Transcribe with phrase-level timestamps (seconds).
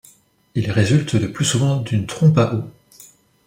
[0.55, 2.63] Il résulte le plus souvent d'une trompe à eau.